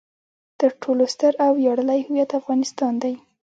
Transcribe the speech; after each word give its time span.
تر 0.59 0.71
ټولو 0.81 1.03
ستر 1.13 1.31
او 1.45 1.51
ویاړلی 1.59 1.99
هویت 2.07 2.29
افغانستان 2.39 2.93
دی. 3.03 3.13